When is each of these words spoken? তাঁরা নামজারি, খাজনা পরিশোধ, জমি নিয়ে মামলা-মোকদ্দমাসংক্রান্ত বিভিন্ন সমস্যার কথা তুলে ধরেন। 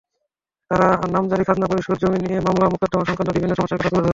তাঁরা 0.71 0.87
নামজারি, 1.11 1.43
খাজনা 1.43 1.67
পরিশোধ, 1.67 1.97
জমি 1.97 2.17
নিয়ে 2.19 2.39
মামলা-মোকদ্দমাসংক্রান্ত 2.39 3.31
বিভিন্ন 3.31 3.53
সমস্যার 3.55 3.79
কথা 3.79 3.89
তুলে 3.89 3.97
ধরেন। 3.97 4.09